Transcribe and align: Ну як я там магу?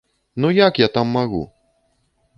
Ну 0.35 0.49
як 0.59 0.79
я 0.83 0.87
там 0.95 1.07
магу? 1.19 1.43